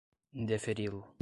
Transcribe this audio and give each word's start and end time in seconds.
indeferi-lo 0.39 1.03